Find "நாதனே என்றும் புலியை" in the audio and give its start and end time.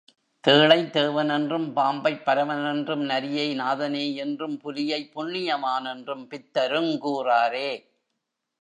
3.59-5.11